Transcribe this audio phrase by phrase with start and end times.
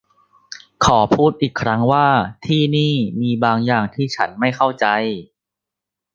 [0.85, 2.07] ขอพูดอีกครั้งว่า
[2.45, 4.85] ที่นี่มีบางอย่างที่ฉันไม่เข้าใจ